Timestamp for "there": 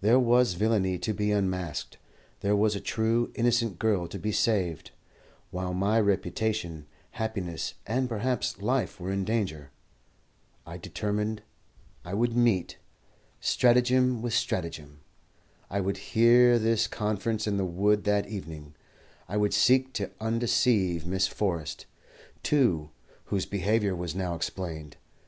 0.00-0.18, 2.40-2.56